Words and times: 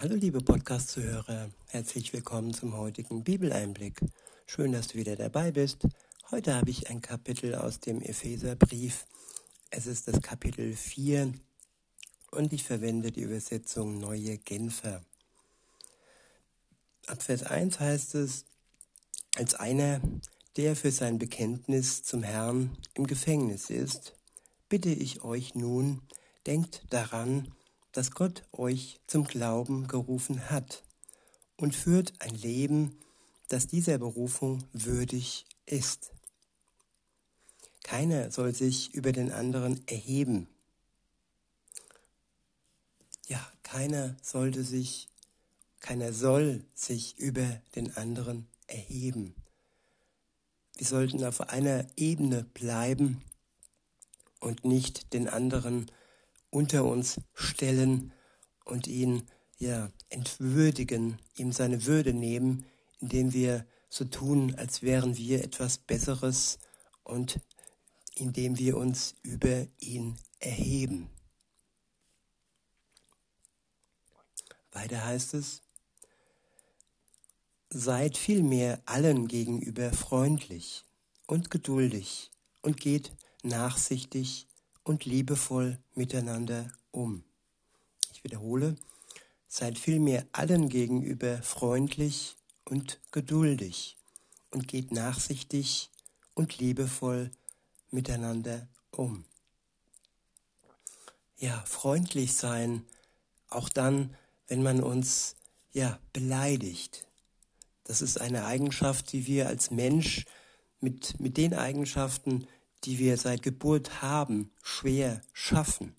Hallo 0.00 0.16
liebe 0.16 0.40
Podcast-Zuhörer, 0.40 1.50
herzlich 1.68 2.12
willkommen 2.12 2.52
zum 2.52 2.76
heutigen 2.76 3.22
Bibeleinblick. 3.22 4.00
Schön, 4.44 4.72
dass 4.72 4.88
du 4.88 4.94
wieder 4.94 5.14
dabei 5.14 5.52
bist. 5.52 5.86
Heute 6.32 6.54
habe 6.56 6.68
ich 6.70 6.90
ein 6.90 7.00
Kapitel 7.00 7.54
aus 7.54 7.78
dem 7.78 8.02
Epheserbrief. 8.02 9.06
Es 9.70 9.86
ist 9.86 10.08
das 10.08 10.20
Kapitel 10.20 10.74
4 10.74 11.32
und 12.32 12.52
ich 12.52 12.64
verwende 12.64 13.12
die 13.12 13.22
Übersetzung 13.22 13.98
Neue 13.98 14.36
Genfer. 14.36 15.00
Ab 17.06 17.22
Vers 17.22 17.44
1 17.44 17.78
heißt 17.78 18.16
es, 18.16 18.46
als 19.36 19.54
einer, 19.54 20.00
der 20.56 20.74
für 20.74 20.90
sein 20.90 21.18
Bekenntnis 21.18 22.02
zum 22.02 22.24
Herrn 22.24 22.76
im 22.94 23.06
Gefängnis 23.06 23.70
ist, 23.70 24.16
bitte 24.68 24.90
ich 24.90 25.22
euch 25.22 25.54
nun, 25.54 26.02
denkt 26.46 26.82
daran, 26.90 27.54
dass 27.94 28.10
Gott 28.10 28.42
euch 28.52 29.00
zum 29.06 29.24
Glauben 29.24 29.86
gerufen 29.86 30.50
hat 30.50 30.82
und 31.56 31.74
führt 31.74 32.12
ein 32.18 32.34
Leben, 32.34 32.98
das 33.48 33.68
dieser 33.68 33.98
Berufung 33.98 34.64
würdig 34.72 35.46
ist. 35.64 36.10
Keiner 37.84 38.32
soll 38.32 38.52
sich 38.52 38.92
über 38.94 39.12
den 39.12 39.30
anderen 39.30 39.86
erheben. 39.86 40.48
Ja, 43.28 43.40
keiner 43.62 44.16
sollte 44.22 44.64
sich, 44.64 45.08
keiner 45.78 46.12
soll 46.12 46.64
sich 46.74 47.16
über 47.18 47.46
den 47.76 47.96
anderen 47.96 48.48
erheben. 48.66 49.36
Wir 50.76 50.86
sollten 50.86 51.22
auf 51.22 51.42
einer 51.42 51.86
Ebene 51.96 52.42
bleiben 52.42 53.22
und 54.40 54.64
nicht 54.64 55.12
den 55.12 55.28
anderen 55.28 55.88
unter 56.54 56.84
uns 56.84 57.20
stellen 57.34 58.12
und 58.64 58.86
ihn 58.86 59.24
ja 59.58 59.90
entwürdigen, 60.08 61.18
ihm 61.36 61.50
seine 61.50 61.84
Würde 61.84 62.14
nehmen, 62.14 62.64
indem 63.00 63.32
wir 63.32 63.66
so 63.88 64.04
tun, 64.04 64.54
als 64.54 64.82
wären 64.82 65.16
wir 65.16 65.42
etwas 65.42 65.78
Besseres 65.78 66.60
und 67.02 67.40
indem 68.14 68.56
wir 68.56 68.76
uns 68.76 69.16
über 69.22 69.66
ihn 69.80 70.16
erheben. 70.38 71.10
Weiter 74.70 75.04
heißt 75.04 75.34
es, 75.34 75.60
seid 77.68 78.16
vielmehr 78.16 78.80
allen 78.86 79.26
gegenüber 79.26 79.92
freundlich 79.92 80.84
und 81.26 81.50
geduldig 81.50 82.30
und 82.62 82.80
geht 82.80 83.12
nachsichtig 83.42 84.46
und 84.84 85.04
liebevoll 85.04 85.78
miteinander 85.94 86.70
um. 86.90 87.24
Ich 88.12 88.22
wiederhole, 88.22 88.76
seid 89.48 89.78
vielmehr 89.78 90.26
allen 90.32 90.68
gegenüber 90.68 91.42
freundlich 91.42 92.36
und 92.64 93.00
geduldig 93.10 93.96
und 94.50 94.68
geht 94.68 94.92
nachsichtig 94.92 95.90
und 96.34 96.58
liebevoll 96.58 97.30
miteinander 97.90 98.68
um. 98.90 99.24
Ja, 101.36 101.62
freundlich 101.66 102.34
sein, 102.34 102.84
auch 103.48 103.68
dann, 103.68 104.16
wenn 104.46 104.62
man 104.62 104.82
uns 104.82 105.36
ja 105.72 105.98
beleidigt. 106.12 107.06
Das 107.84 108.02
ist 108.02 108.20
eine 108.20 108.46
Eigenschaft, 108.46 109.12
die 109.12 109.26
wir 109.26 109.48
als 109.48 109.70
Mensch 109.70 110.24
mit, 110.80 111.20
mit 111.20 111.36
den 111.36 111.54
Eigenschaften, 111.54 112.46
die 112.84 112.98
wir 112.98 113.16
seit 113.16 113.42
Geburt 113.42 114.02
haben, 114.02 114.50
schwer 114.62 115.22
schaffen. 115.32 115.94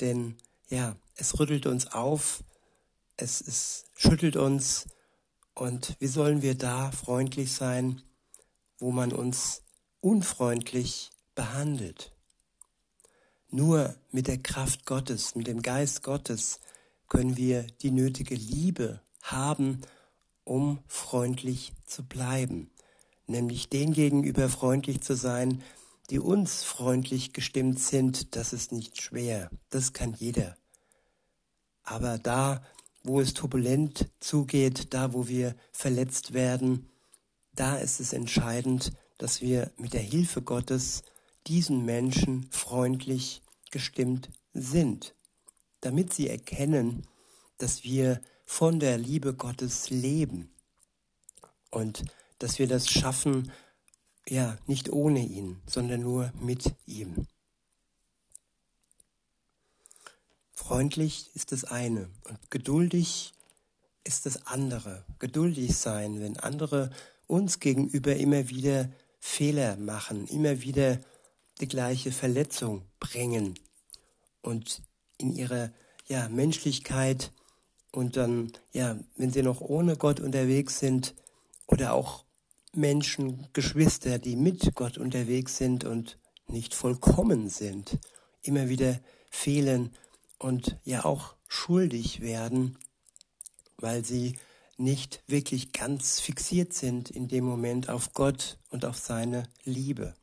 Denn 0.00 0.36
ja, 0.68 0.96
es 1.16 1.38
rüttelt 1.38 1.66
uns 1.66 1.88
auf, 1.88 2.44
es, 3.16 3.40
es 3.40 3.86
schüttelt 3.96 4.36
uns 4.36 4.86
und 5.54 5.96
wie 5.98 6.06
sollen 6.06 6.42
wir 6.42 6.54
da 6.54 6.92
freundlich 6.92 7.52
sein, 7.52 8.02
wo 8.78 8.92
man 8.92 9.12
uns 9.12 9.62
unfreundlich 10.00 11.10
behandelt? 11.34 12.12
Nur 13.50 13.96
mit 14.12 14.28
der 14.28 14.38
Kraft 14.38 14.86
Gottes, 14.86 15.34
mit 15.34 15.46
dem 15.48 15.62
Geist 15.62 16.02
Gottes 16.02 16.60
können 17.08 17.36
wir 17.36 17.64
die 17.82 17.90
nötige 17.90 18.34
Liebe 18.34 19.00
haben, 19.22 19.80
um 20.44 20.78
freundlich 20.86 21.72
zu 21.86 22.04
bleiben 22.04 22.70
nämlich 23.28 23.68
den 23.68 23.92
gegenüber 23.92 24.48
freundlich 24.48 25.00
zu 25.00 25.14
sein, 25.14 25.62
die 26.10 26.18
uns 26.18 26.64
freundlich 26.64 27.32
gestimmt 27.32 27.80
sind, 27.80 28.34
das 28.36 28.52
ist 28.52 28.72
nicht 28.72 29.00
schwer, 29.02 29.50
das 29.70 29.92
kann 29.92 30.14
jeder. 30.18 30.56
Aber 31.82 32.18
da, 32.18 32.62
wo 33.02 33.20
es 33.20 33.34
turbulent 33.34 34.10
zugeht, 34.20 34.94
da, 34.94 35.12
wo 35.12 35.28
wir 35.28 35.54
verletzt 35.72 36.32
werden, 36.32 36.88
da 37.54 37.76
ist 37.76 38.00
es 38.00 38.12
entscheidend, 38.12 38.92
dass 39.18 39.40
wir 39.40 39.70
mit 39.76 39.92
der 39.92 40.00
Hilfe 40.00 40.42
Gottes 40.42 41.02
diesen 41.46 41.84
Menschen 41.84 42.46
freundlich 42.50 43.42
gestimmt 43.70 44.30
sind, 44.52 45.14
damit 45.80 46.12
sie 46.12 46.28
erkennen, 46.28 47.06
dass 47.58 47.84
wir 47.84 48.20
von 48.44 48.80
der 48.80 48.96
Liebe 48.96 49.34
Gottes 49.34 49.90
leben 49.90 50.50
und 51.70 52.04
dass 52.38 52.58
wir 52.58 52.68
das 52.68 52.88
schaffen, 52.88 53.50
ja, 54.28 54.56
nicht 54.66 54.90
ohne 54.90 55.20
ihn, 55.20 55.60
sondern 55.66 56.02
nur 56.02 56.32
mit 56.40 56.74
ihm. 56.86 57.26
Freundlich 60.52 61.30
ist 61.34 61.52
das 61.52 61.64
eine 61.64 62.10
und 62.24 62.50
geduldig 62.50 63.32
ist 64.04 64.26
das 64.26 64.46
andere. 64.46 65.04
Geduldig 65.18 65.76
sein, 65.76 66.20
wenn 66.20 66.36
andere 66.38 66.90
uns 67.26 67.60
gegenüber 67.60 68.16
immer 68.16 68.48
wieder 68.48 68.90
Fehler 69.20 69.76
machen, 69.76 70.26
immer 70.28 70.62
wieder 70.62 70.98
die 71.60 71.68
gleiche 71.68 72.12
Verletzung 72.12 72.82
bringen 73.00 73.58
und 74.42 74.82
in 75.18 75.32
ihrer 75.32 75.70
ja, 76.06 76.28
Menschlichkeit 76.28 77.32
und 77.92 78.16
dann, 78.16 78.52
ja, 78.72 78.98
wenn 79.16 79.32
sie 79.32 79.42
noch 79.42 79.60
ohne 79.60 79.96
Gott 79.96 80.20
unterwegs 80.20 80.78
sind 80.78 81.14
oder 81.66 81.92
auch 81.92 82.24
Menschen, 82.74 83.48
Geschwister, 83.52 84.18
die 84.18 84.36
mit 84.36 84.74
Gott 84.74 84.98
unterwegs 84.98 85.56
sind 85.56 85.84
und 85.84 86.18
nicht 86.46 86.74
vollkommen 86.74 87.48
sind, 87.48 87.98
immer 88.42 88.68
wieder 88.68 89.00
fehlen 89.30 89.94
und 90.38 90.78
ja 90.84 91.04
auch 91.04 91.34
schuldig 91.46 92.20
werden, 92.20 92.78
weil 93.78 94.04
sie 94.04 94.38
nicht 94.76 95.22
wirklich 95.26 95.72
ganz 95.72 96.20
fixiert 96.20 96.72
sind 96.72 97.10
in 97.10 97.28
dem 97.28 97.44
Moment 97.44 97.88
auf 97.88 98.12
Gott 98.12 98.58
und 98.70 98.84
auf 98.84 98.96
seine 98.96 99.48
Liebe. 99.64 100.14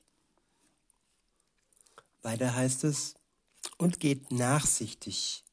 Weiter 2.22 2.55
heißt 2.55 2.85
es, 2.85 3.16
und 3.78 4.00
geht 4.00 4.31
nachsichtig 4.31 5.44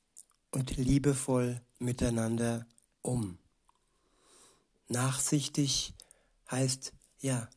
und 0.51 0.77
liebevoll 0.77 1.61
miteinander 1.79 2.67
um. 3.03 3.39
Nachsichtig 4.89 5.95
heißt 6.53 6.93
ja 7.21 7.49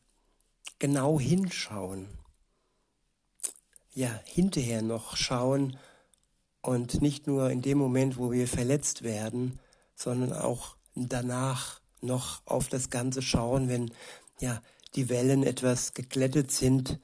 genau 0.78 1.20
hinschauen. 1.20 2.08
Ja, 3.94 4.20
hinterher 4.24 4.82
noch 4.82 5.16
schauen 5.16 5.78
und 6.60 7.00
nicht 7.00 7.26
nur 7.26 7.50
in 7.50 7.62
dem 7.62 7.78
Moment, 7.78 8.18
wo 8.18 8.32
wir 8.32 8.48
verletzt 8.48 9.02
werden, 9.02 9.60
sondern 9.94 10.32
auch 10.32 10.76
danach 10.94 11.80
noch 12.00 12.42
auf 12.46 12.68
das 12.68 12.90
Ganze 12.90 13.22
schauen, 13.22 13.68
wenn 13.68 13.92
ja 14.40 14.60
die 14.94 15.08
Wellen 15.08 15.42
etwas 15.42 15.94
geglättet 15.94 16.50
sind 16.50 16.98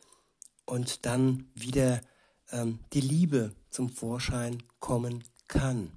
und 0.64 1.06
dann 1.06 1.50
wieder 1.54 2.00
ähm, 2.50 2.80
die 2.92 3.00
Liebe 3.00 3.54
zum 3.70 3.88
Vorschein 3.88 4.62
kommen 4.80 5.24
kann. 5.48 5.92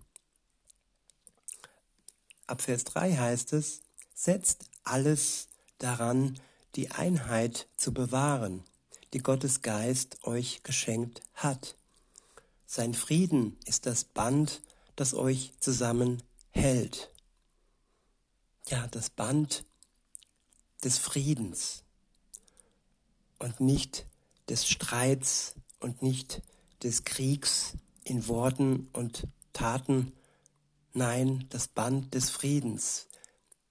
Ab 2.47 2.61
Vers 2.61 2.83
3 2.85 3.15
heißt 3.15 3.53
es, 3.53 3.81
setzt 4.13 4.65
alles 4.83 5.47
daran, 5.77 6.39
die 6.75 6.91
Einheit 6.91 7.67
zu 7.77 7.93
bewahren, 7.93 8.63
die 9.13 9.19
Gottes 9.19 9.61
Geist 9.61 10.23
euch 10.23 10.63
geschenkt 10.63 11.21
hat. 11.33 11.75
Sein 12.65 12.93
Frieden 12.93 13.57
ist 13.65 13.85
das 13.85 14.03
Band, 14.03 14.61
das 14.95 15.13
euch 15.13 15.53
zusammenhält. 15.59 17.11
Ja, 18.67 18.87
das 18.87 19.09
Band 19.09 19.63
des 20.83 20.97
Friedens 20.97 21.83
und 23.39 23.59
nicht 23.59 24.05
des 24.49 24.67
Streits 24.67 25.55
und 25.79 26.01
nicht 26.01 26.41
des 26.83 27.03
Kriegs 27.03 27.73
in 28.03 28.27
Worten 28.27 28.89
und 28.93 29.27
Taten. 29.53 30.13
Nein, 30.93 31.45
das 31.49 31.67
Band 31.67 32.13
des 32.13 32.29
Friedens, 32.29 33.07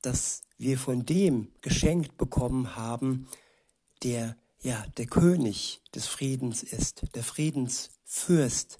das 0.00 0.43
wir 0.58 0.78
von 0.78 1.04
dem 1.04 1.52
geschenkt 1.60 2.16
bekommen 2.16 2.76
haben, 2.76 3.28
der 4.02 4.36
ja 4.60 4.84
der 4.96 5.06
König 5.06 5.82
des 5.94 6.06
Friedens 6.06 6.62
ist, 6.62 7.04
der 7.14 7.22
Friedensfürst, 7.22 8.78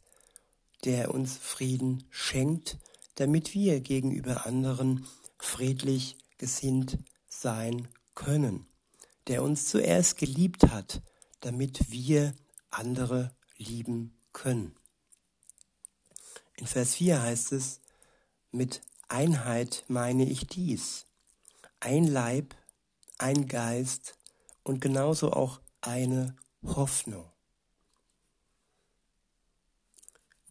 der 0.85 1.15
uns 1.15 1.37
Frieden 1.37 2.05
schenkt, 2.11 2.79
damit 3.17 3.55
wir 3.55 3.81
gegenüber 3.81 4.47
anderen 4.47 5.07
friedlich 5.39 6.17
gesinnt 6.39 6.99
sein 7.29 7.89
können, 8.15 8.67
der 9.27 9.43
uns 9.43 9.67
zuerst 9.67 10.17
geliebt 10.17 10.65
hat, 10.65 11.03
damit 11.41 11.91
wir 11.91 12.35
andere 12.71 13.35
lieben 13.57 14.17
können. 14.33 14.75
In 16.57 16.67
Vers 16.67 16.95
4 16.95 17.23
heißt 17.23 17.53
es, 17.53 17.81
mit 18.51 18.83
Einheit 19.09 19.85
meine 19.89 20.25
ich 20.29 20.47
dies, 20.47 21.07
ein 21.85 22.05
Leib, 22.05 22.55
ein 23.19 23.47
Geist 23.47 24.17
und 24.63 24.81
genauso 24.81 25.35
auch 25.35 25.61
eine 25.83 26.35
Hoffnung, 26.65 27.31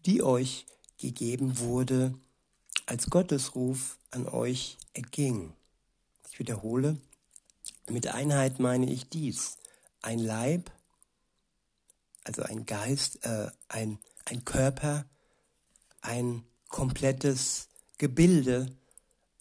die 0.05 0.21
euch 0.21 0.67
gegeben 0.99 1.57
wurde, 1.57 2.13
als 2.85 3.09
Gottesruf 3.09 3.97
an 4.11 4.27
euch 4.27 4.77
erging. 4.93 5.53
Ich 6.29 6.37
wiederhole, 6.37 6.97
mit 7.89 8.07
Einheit 8.07 8.59
meine 8.59 8.91
ich 8.91 9.09
dies, 9.09 9.57
ein 10.03 10.19
Leib, 10.19 10.69
also 12.23 12.43
ein 12.43 12.67
Geist, 12.67 13.25
äh, 13.25 13.49
ein, 13.69 13.97
ein 14.25 14.45
Körper, 14.45 15.05
ein 16.01 16.43
komplettes 16.67 17.69
Gebilde, 17.97 18.77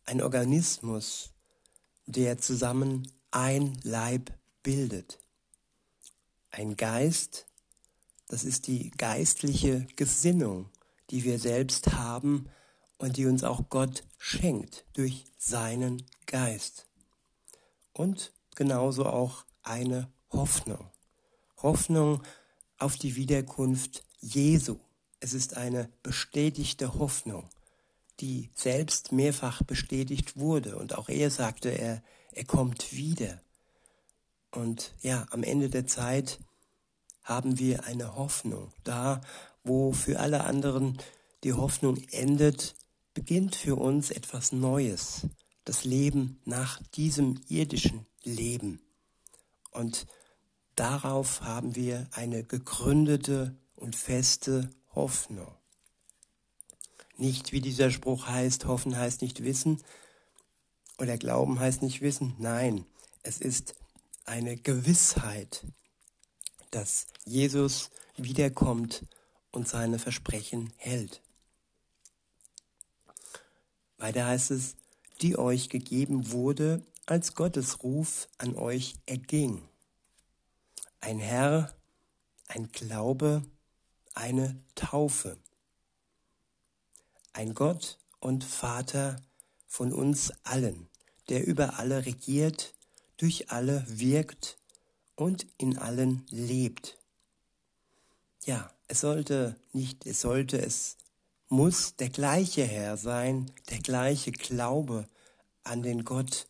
ein 0.06 0.22
Organismus, 0.22 1.31
der 2.06 2.38
zusammen 2.38 3.10
ein 3.30 3.78
Leib 3.82 4.32
bildet. 4.62 5.18
Ein 6.50 6.76
Geist, 6.76 7.46
das 8.28 8.44
ist 8.44 8.66
die 8.66 8.90
geistliche 8.90 9.86
Gesinnung, 9.96 10.70
die 11.10 11.24
wir 11.24 11.38
selbst 11.38 11.92
haben 11.92 12.48
und 12.98 13.16
die 13.16 13.26
uns 13.26 13.44
auch 13.44 13.68
Gott 13.68 14.04
schenkt 14.18 14.84
durch 14.92 15.24
seinen 15.36 16.06
Geist. 16.26 16.86
Und 17.92 18.32
genauso 18.54 19.06
auch 19.06 19.44
eine 19.62 20.10
Hoffnung. 20.30 20.90
Hoffnung 21.62 22.22
auf 22.78 22.96
die 22.96 23.16
Wiederkunft 23.16 24.04
Jesu. 24.20 24.78
Es 25.20 25.34
ist 25.34 25.56
eine 25.56 25.88
bestätigte 26.02 26.94
Hoffnung, 26.94 27.48
die 28.20 28.50
selbst 28.54 29.12
mehrfach 29.12 29.62
bestätigt 29.62 30.36
wurde. 30.36 30.76
Und 30.76 30.96
auch 30.96 31.08
er 31.08 31.30
sagte, 31.30 31.70
er, 31.70 32.02
er 32.32 32.44
kommt 32.44 32.92
wieder. 32.92 33.40
Und 34.50 34.94
ja, 35.00 35.26
am 35.30 35.42
Ende 35.42 35.70
der 35.70 35.86
Zeit 35.86 36.38
haben 37.22 37.58
wir 37.58 37.84
eine 37.84 38.16
Hoffnung. 38.16 38.72
Da, 38.84 39.20
wo 39.64 39.92
für 39.92 40.20
alle 40.20 40.44
anderen 40.44 40.98
die 41.44 41.54
Hoffnung 41.54 41.96
endet, 42.10 42.74
beginnt 43.14 43.56
für 43.56 43.76
uns 43.76 44.10
etwas 44.10 44.52
Neues. 44.52 45.26
Das 45.64 45.84
Leben 45.84 46.40
nach 46.44 46.82
diesem 46.94 47.40
irdischen 47.48 48.06
Leben. 48.24 48.80
Und 49.70 50.06
darauf 50.74 51.42
haben 51.42 51.76
wir 51.76 52.08
eine 52.12 52.42
gegründete 52.42 53.56
und 53.74 53.96
feste 53.96 54.70
Hoffnung. 54.94 55.54
Nicht 57.16 57.52
wie 57.52 57.60
dieser 57.60 57.90
Spruch 57.90 58.26
heißt, 58.26 58.66
hoffen 58.66 58.96
heißt 58.96 59.22
nicht 59.22 59.44
wissen 59.44 59.82
oder 60.98 61.18
glauben 61.18 61.60
heißt 61.60 61.82
nicht 61.82 62.00
wissen. 62.00 62.34
Nein, 62.38 62.86
es 63.22 63.38
ist 63.38 63.74
eine 64.24 64.56
Gewissheit, 64.56 65.64
dass 66.70 67.06
Jesus 67.24 67.90
wiederkommt 68.16 69.04
und 69.50 69.68
seine 69.68 69.98
Versprechen 69.98 70.72
hält. 70.76 71.22
Weiter 73.98 74.26
heißt 74.26 74.50
es, 74.50 74.76
die 75.20 75.38
euch 75.38 75.68
gegeben 75.68 76.32
wurde, 76.32 76.82
als 77.06 77.34
Gottes 77.34 77.82
Ruf 77.82 78.28
an 78.38 78.56
euch 78.56 78.94
erging. 79.06 79.68
Ein 81.00 81.18
Herr, 81.18 81.74
ein 82.48 82.70
Glaube, 82.72 83.42
eine 84.14 84.60
Taufe. 84.74 85.36
Ein 87.34 87.54
Gott 87.54 87.98
und 88.20 88.44
Vater 88.44 89.16
von 89.66 89.92
uns 89.92 90.32
allen, 90.42 90.88
der 91.28 91.46
über 91.46 91.78
alle 91.78 92.04
regiert, 92.04 92.74
durch 93.16 93.50
alle 93.50 93.84
wirkt 93.88 94.58
und 95.16 95.46
in 95.56 95.78
allen 95.78 96.26
lebt. 96.28 96.98
Ja, 98.44 98.70
es 98.88 99.00
sollte 99.00 99.56
nicht, 99.72 100.04
es 100.04 100.20
sollte, 100.20 100.60
es 100.60 100.98
muss 101.48 101.96
der 101.96 102.10
gleiche 102.10 102.64
Herr 102.64 102.96
sein, 102.96 103.50
der 103.70 103.78
gleiche 103.78 104.32
Glaube 104.32 105.08
an 105.64 105.82
den 105.82 106.04
Gott, 106.04 106.46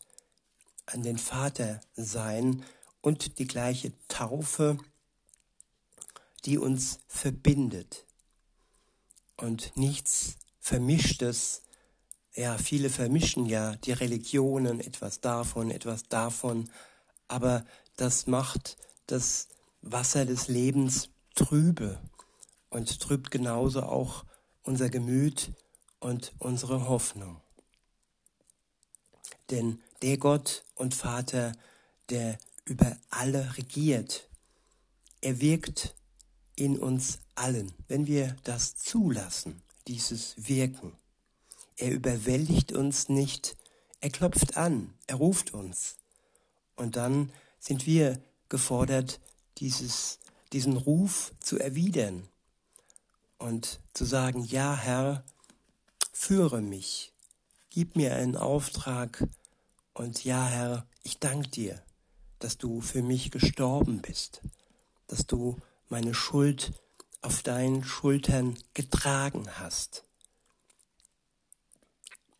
an 0.85 1.03
den 1.03 1.17
Vater 1.17 1.79
sein 1.95 2.65
und 3.01 3.39
die 3.39 3.47
gleiche 3.47 3.93
Taufe, 4.07 4.77
die 6.45 6.57
uns 6.57 6.99
verbindet 7.07 8.05
und 9.37 9.77
nichts 9.77 10.37
Vermischtes. 10.63 11.61
Ja, 12.35 12.57
viele 12.57 12.89
vermischen 12.89 13.45
ja 13.45 13.75
die 13.75 13.91
Religionen, 13.91 14.79
etwas 14.79 15.19
davon, 15.19 15.69
etwas 15.69 16.03
davon, 16.07 16.69
aber 17.27 17.65
das 17.97 18.27
macht 18.27 18.77
das 19.07 19.49
Wasser 19.81 20.25
des 20.25 20.47
Lebens 20.47 21.09
trübe 21.35 21.99
und 22.69 23.01
trübt 23.01 23.29
genauso 23.29 23.83
auch 23.83 24.23
unser 24.63 24.89
Gemüt 24.89 25.51
und 25.99 26.31
unsere 26.39 26.87
Hoffnung. 26.87 27.41
Denn 29.51 29.81
der 30.01 30.17
Gott 30.17 30.63
und 30.75 30.95
Vater, 30.95 31.51
der 32.07 32.37
über 32.63 32.95
alle 33.09 33.57
regiert, 33.57 34.29
er 35.19 35.41
wirkt 35.41 35.93
in 36.55 36.79
uns 36.79 37.19
allen, 37.35 37.73
wenn 37.89 38.07
wir 38.07 38.37
das 38.45 38.77
zulassen, 38.77 39.61
dieses 39.87 40.35
Wirken. 40.47 40.93
Er 41.77 41.91
überwältigt 41.91 42.71
uns 42.71 43.09
nicht, 43.09 43.57
er 43.99 44.09
klopft 44.09 44.57
an, 44.57 44.93
er 45.07 45.15
ruft 45.15 45.53
uns. 45.53 45.95
Und 46.75 46.95
dann 46.95 47.31
sind 47.59 47.85
wir 47.85 48.21
gefordert, 48.49 49.19
dieses, 49.57 50.19
diesen 50.51 50.77
Ruf 50.77 51.33
zu 51.39 51.59
erwidern 51.59 52.27
und 53.37 53.79
zu 53.93 54.05
sagen, 54.05 54.43
ja 54.43 54.75
Herr, 54.75 55.23
führe 56.11 56.61
mich, 56.61 57.13
gib 57.69 57.95
mir 57.95 58.15
einen 58.15 58.37
Auftrag 58.37 59.27
und 59.93 60.23
ja 60.23 60.45
Herr, 60.47 60.87
ich 61.03 61.19
danke 61.19 61.49
dir, 61.49 61.83
dass 62.39 62.57
du 62.57 62.81
für 62.81 63.01
mich 63.01 63.31
gestorben 63.31 64.01
bist, 64.01 64.41
dass 65.07 65.25
du 65.25 65.57
meine 65.89 66.13
Schuld 66.13 66.73
auf 67.23 67.41
deinen 67.41 67.83
Schultern 67.83 68.57
getragen 68.73 69.47
hast. 69.57 70.03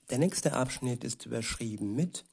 Der 0.09 0.17
nächste 0.17 0.53
Abschnitt 0.53 1.03
ist 1.03 1.25
überschrieben 1.25 1.95
mit, 1.95 2.25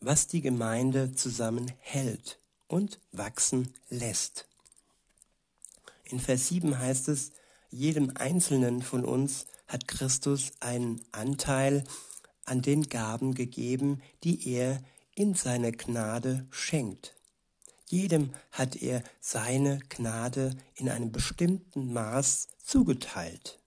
was 0.00 0.26
die 0.26 0.40
Gemeinde 0.40 1.12
zusammenhält 1.14 2.38
und 2.68 3.00
wachsen 3.12 3.74
lässt. 3.90 4.46
In 6.04 6.20
Vers 6.20 6.48
7 6.48 6.78
heißt 6.78 7.08
es, 7.08 7.32
jedem 7.70 8.16
Einzelnen 8.16 8.82
von 8.82 9.04
uns 9.04 9.46
hat 9.66 9.86
Christus 9.86 10.52
einen 10.60 11.04
Anteil 11.12 11.84
an 12.44 12.62
den 12.62 12.88
Gaben 12.88 13.34
gegeben, 13.34 14.02
die 14.24 14.48
er 14.48 14.82
in 15.14 15.34
seiner 15.34 15.72
Gnade 15.72 16.46
schenkt. 16.50 17.14
Jedem 17.90 18.30
hat 18.52 18.76
er 18.76 19.02
seine 19.18 19.80
Gnade 19.88 20.54
in 20.76 20.88
einem 20.88 21.10
bestimmten 21.10 21.92
Maß 21.92 22.46
zugeteilt. 22.64 23.58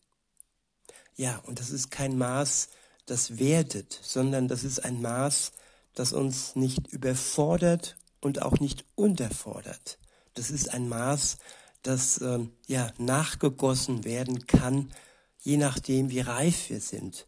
Ja, 1.17 1.39
und 1.39 1.59
das 1.59 1.71
ist 1.71 1.91
kein 1.91 2.17
Maß, 2.17 2.69
das 3.05 3.37
wertet, 3.37 3.99
sondern 4.01 4.47
das 4.47 4.63
ist 4.63 4.79
ein 4.79 5.01
Maß, 5.01 5.51
das 5.93 6.13
uns 6.13 6.55
nicht 6.55 6.87
überfordert 6.87 7.97
und 8.21 8.41
auch 8.41 8.61
nicht 8.61 8.85
unterfordert. 8.95 9.99
Das 10.35 10.51
ist 10.51 10.73
ein 10.73 10.87
Maß, 10.87 11.37
das 11.81 12.19
äh, 12.19 12.39
ja 12.65 12.93
nachgegossen 12.97 14.05
werden 14.05 14.47
kann, 14.47 14.93
je 15.39 15.57
nachdem, 15.57 16.09
wie 16.11 16.21
reif 16.21 16.69
wir 16.69 16.79
sind 16.79 17.27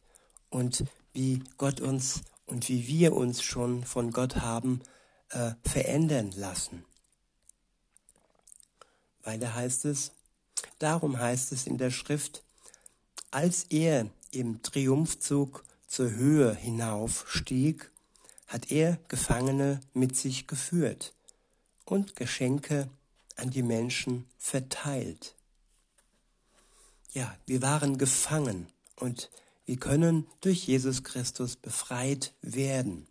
und 0.49 0.85
wie 1.11 1.43
Gott 1.57 1.81
uns 1.81 2.21
und 2.45 2.69
wie 2.69 2.87
wir 2.87 3.13
uns 3.13 3.43
schon 3.43 3.83
von 3.83 4.11
Gott 4.11 4.37
haben 4.37 4.81
äh, 5.35 5.53
verändern 5.67 6.31
lassen. 6.31 6.85
Weiter 9.23 9.53
heißt 9.53 9.85
es, 9.85 10.13
darum 10.79 11.19
heißt 11.19 11.51
es 11.51 11.67
in 11.67 11.77
der 11.77 11.91
Schrift, 11.91 12.43
als 13.31 13.65
er 13.65 14.09
im 14.31 14.61
Triumphzug 14.61 15.65
zur 15.87 16.11
Höhe 16.11 16.55
hinaufstieg, 16.55 17.91
hat 18.47 18.71
er 18.71 18.97
Gefangene 19.09 19.81
mit 19.93 20.15
sich 20.15 20.47
geführt 20.47 21.13
und 21.83 22.15
Geschenke 22.15 22.89
an 23.35 23.49
die 23.49 23.63
Menschen 23.63 24.25
verteilt. 24.37 25.35
Ja, 27.11 27.35
wir 27.45 27.61
waren 27.61 27.97
gefangen 27.97 28.67
und 28.95 29.29
Wir 29.67 29.77
können 29.77 30.27
durch 30.41 30.67
Jesus 30.67 31.03
Christus 31.03 31.55
befreit 31.55 32.33
werden. 32.41 33.07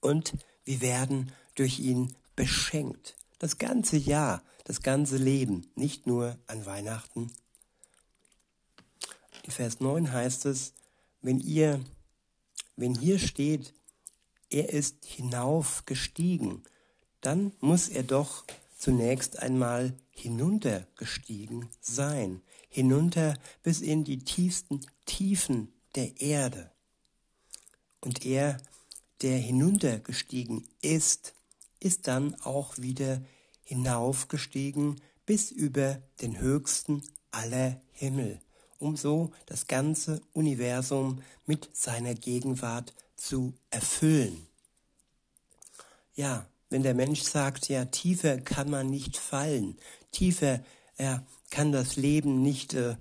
Und 0.00 0.32
wir 0.66 0.82
werden 0.82 1.32
durch 1.54 1.78
ihn 1.78 2.14
beschenkt. 2.34 3.16
Das 3.38 3.56
ganze 3.56 3.96
Jahr, 3.96 4.42
das 4.64 4.82
ganze 4.82 5.16
Leben, 5.16 5.70
nicht 5.74 6.06
nur 6.06 6.38
an 6.46 6.66
Weihnachten. 6.66 7.32
In 9.44 9.50
Vers 9.50 9.80
9 9.80 10.12
heißt 10.12 10.44
es, 10.46 10.74
wenn 11.22 11.40
ihr, 11.40 11.80
wenn 12.76 12.94
hier 12.94 13.18
steht, 13.18 13.72
er 14.50 14.68
ist 14.70 15.04
hinaufgestiegen, 15.04 16.62
dann 17.20 17.52
muss 17.60 17.88
er 17.88 18.02
doch 18.02 18.44
zunächst 18.76 19.38
einmal 19.38 19.94
hinuntergestiegen 20.10 21.68
sein, 21.80 22.42
hinunter 22.68 23.38
bis 23.62 23.80
in 23.80 24.04
die 24.04 24.18
tiefsten 24.18 24.80
Tiefen 25.04 25.72
der 25.94 26.20
Erde. 26.20 26.70
Und 28.00 28.24
er, 28.24 28.60
der 29.22 29.38
hinuntergestiegen 29.38 30.66
ist, 30.80 31.34
ist 31.80 32.06
dann 32.06 32.34
auch 32.42 32.78
wieder 32.78 33.22
hinaufgestiegen 33.64 35.00
bis 35.24 35.50
über 35.50 36.00
den 36.20 36.38
höchsten 36.38 37.02
aller 37.30 37.80
Himmel, 37.92 38.40
um 38.78 38.96
so 38.96 39.32
das 39.46 39.66
ganze 39.66 40.22
Universum 40.32 41.22
mit 41.46 41.68
seiner 41.72 42.14
Gegenwart 42.14 42.94
zu 43.16 43.54
erfüllen. 43.70 44.46
Ja, 46.14 46.46
wenn 46.70 46.82
der 46.82 46.94
Mensch 46.94 47.22
sagt, 47.22 47.68
ja, 47.68 47.84
tiefer 47.86 48.38
kann 48.38 48.70
man 48.70 48.88
nicht 48.88 49.16
fallen, 49.16 49.76
tiefer 50.12 50.60
ja, 50.98 51.24
kann 51.50 51.72
das 51.72 51.96
Leben 51.96 52.42
nicht 52.42 52.74
äh, 52.74 52.96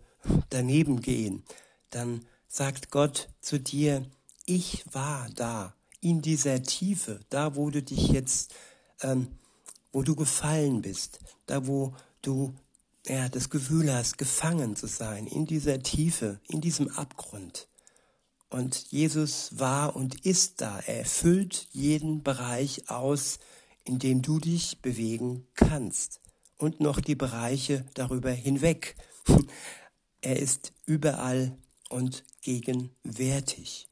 daneben 0.50 1.02
gehen, 1.02 1.44
dann 1.90 2.26
sagt 2.48 2.92
Gott 2.92 3.30
zu 3.42 3.60
dir, 3.60 4.06
ich 4.46 4.84
war 4.92 5.30
da, 5.34 5.76
in 6.06 6.22
dieser 6.22 6.62
Tiefe, 6.62 7.20
da 7.30 7.56
wo 7.56 7.72
du 7.72 7.82
dich 7.82 8.10
jetzt, 8.10 8.54
ähm, 9.02 9.28
wo 9.92 10.04
du 10.04 10.16
gefallen 10.16 10.84
bist, 10.84 11.18
da 11.48 11.66
wo 11.66 11.96
du 12.22 12.54
ja, 13.08 13.28
das 13.28 13.50
Gefühl 13.50 13.92
hast, 13.92 14.20
gefangen 14.20 14.76
zu 14.76 14.86
sein, 14.86 15.26
in 15.26 15.48
dieser 15.48 15.80
Tiefe, 15.80 16.40
in 16.48 16.62
diesem 16.62 16.90
Abgrund. 16.90 17.68
Und 18.52 18.92
Jesus 18.92 19.58
war 19.58 19.96
und 19.96 20.24
ist 20.26 20.62
da. 20.62 20.78
Er 20.78 21.00
erfüllt 21.00 21.68
jeden 21.72 22.22
Bereich 22.22 22.88
aus, 22.88 23.40
in 23.84 23.98
dem 23.98 24.22
du 24.22 24.40
dich 24.40 24.84
bewegen 24.84 25.48
kannst. 25.56 26.20
Und 26.58 26.82
noch 26.82 27.02
die 27.02 27.16
Bereiche 27.16 27.84
darüber 27.96 28.32
hinweg. 28.32 28.96
Er 30.22 30.40
ist 30.40 30.74
überall 30.88 31.56
und 31.90 32.24
gegenwärtig. 32.42 33.88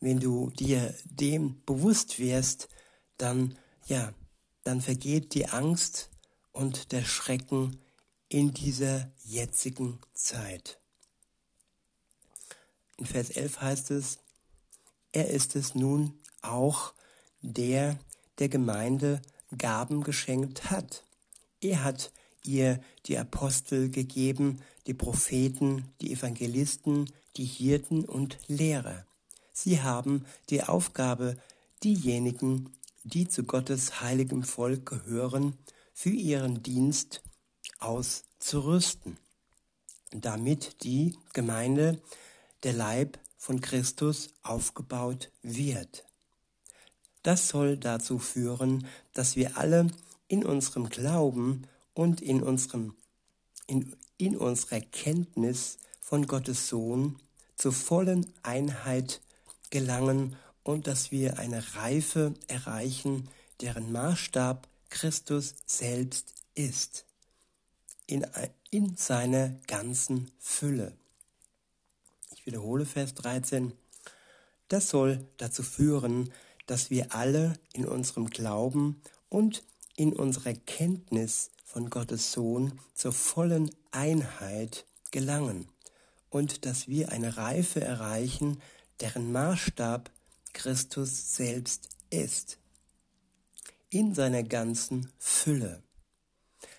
Wenn 0.00 0.18
du 0.18 0.50
dir 0.50 0.94
dem 1.04 1.62
bewusst 1.66 2.18
wirst, 2.18 2.68
dann, 3.18 3.56
ja, 3.86 4.12
dann 4.64 4.80
vergeht 4.80 5.34
die 5.34 5.46
Angst 5.46 6.10
und 6.52 6.92
der 6.92 7.04
Schrecken 7.04 7.78
in 8.28 8.54
dieser 8.54 9.10
jetzigen 9.24 10.00
Zeit. 10.14 10.80
In 12.96 13.06
Vers 13.06 13.30
11 13.30 13.60
heißt 13.60 13.90
es, 13.90 14.18
er 15.12 15.28
ist 15.28 15.56
es 15.56 15.74
nun 15.74 16.18
auch, 16.42 16.94
der 17.42 17.98
der 18.38 18.48
Gemeinde 18.48 19.20
Gaben 19.56 20.02
geschenkt 20.02 20.70
hat. 20.70 21.04
Er 21.60 21.84
hat 21.84 22.12
ihr 22.44 22.80
die 23.06 23.18
Apostel 23.18 23.90
gegeben, 23.90 24.62
die 24.86 24.94
Propheten, 24.94 25.92
die 26.00 26.12
Evangelisten, 26.12 27.10
die 27.36 27.44
Hirten 27.44 28.04
und 28.04 28.38
Lehrer. 28.46 29.04
Sie 29.62 29.82
haben 29.82 30.24
die 30.48 30.62
Aufgabe, 30.62 31.36
diejenigen, 31.84 32.72
die 33.04 33.28
zu 33.28 33.44
Gottes 33.44 34.00
heiligem 34.00 34.42
Volk 34.42 34.86
gehören, 34.86 35.52
für 35.92 36.08
ihren 36.08 36.62
Dienst 36.62 37.20
auszurüsten, 37.78 39.18
damit 40.12 40.82
die 40.82 41.18
Gemeinde, 41.34 42.00
der 42.62 42.72
Leib 42.72 43.18
von 43.36 43.60
Christus, 43.60 44.30
aufgebaut 44.42 45.30
wird. 45.42 46.06
Das 47.22 47.48
soll 47.48 47.76
dazu 47.76 48.18
führen, 48.18 48.86
dass 49.12 49.36
wir 49.36 49.58
alle 49.58 49.88
in 50.26 50.42
unserem 50.42 50.88
Glauben 50.88 51.66
und 51.92 52.22
in, 52.22 52.42
unserem, 52.42 52.94
in, 53.66 53.94
in 54.16 54.38
unserer 54.38 54.80
Kenntnis 54.80 55.76
von 56.00 56.26
Gottes 56.26 56.68
Sohn 56.68 57.18
zur 57.56 57.72
vollen 57.72 58.32
Einheit 58.42 59.20
gelangen 59.70 60.36
und 60.62 60.86
dass 60.86 61.10
wir 61.10 61.38
eine 61.38 61.74
Reife 61.74 62.34
erreichen, 62.48 63.28
deren 63.60 63.92
Maßstab 63.92 64.68
Christus 64.90 65.54
selbst 65.66 66.34
ist, 66.54 67.04
in, 68.06 68.26
in 68.70 68.96
seiner 68.96 69.50
ganzen 69.66 70.30
Fülle. 70.38 70.92
Ich 72.34 72.46
wiederhole 72.46 72.84
Vers 72.84 73.14
13. 73.14 73.72
Das 74.68 74.88
soll 74.88 75.26
dazu 75.36 75.62
führen, 75.62 76.32
dass 76.66 76.90
wir 76.90 77.14
alle 77.14 77.54
in 77.72 77.86
unserem 77.86 78.30
Glauben 78.30 79.00
und 79.28 79.62
in 79.96 80.12
unserer 80.12 80.54
Kenntnis 80.54 81.50
von 81.64 81.90
Gottes 81.90 82.32
Sohn 82.32 82.78
zur 82.94 83.12
vollen 83.12 83.70
Einheit 83.90 84.86
gelangen 85.10 85.68
und 86.30 86.64
dass 86.64 86.88
wir 86.88 87.10
eine 87.10 87.36
Reife 87.36 87.80
erreichen, 87.80 88.60
deren 89.00 89.32
Maßstab 89.32 90.10
Christus 90.52 91.34
selbst 91.34 91.88
ist, 92.10 92.58
in 93.88 94.14
seiner 94.14 94.42
ganzen 94.42 95.10
Fülle. 95.18 95.82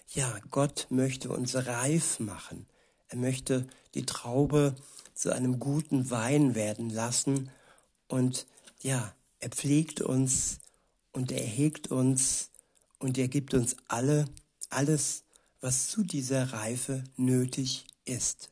Ja, 0.09 0.39
Gott 0.49 0.87
möchte 0.89 1.29
uns 1.29 1.55
reif 1.55 2.19
machen. 2.19 2.67
Er 3.07 3.17
möchte 3.17 3.67
die 3.93 4.05
Traube 4.05 4.75
zu 5.13 5.33
einem 5.33 5.59
guten 5.59 6.09
Wein 6.09 6.55
werden 6.55 6.89
lassen 6.89 7.49
und 8.07 8.45
ja, 8.81 9.13
er 9.39 9.49
pflegt 9.49 10.01
uns 10.01 10.59
und 11.11 11.31
er 11.31 11.45
hegt 11.45 11.91
uns 11.91 12.49
und 12.99 13.17
er 13.17 13.27
gibt 13.27 13.53
uns 13.53 13.75
alle 13.87 14.25
alles, 14.69 15.23
was 15.59 15.89
zu 15.89 16.03
dieser 16.03 16.53
Reife 16.53 17.03
nötig 17.17 17.85
ist. 18.05 18.49